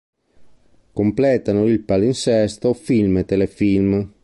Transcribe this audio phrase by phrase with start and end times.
[0.93, 4.11] Completano il palinsesto film e telefilm.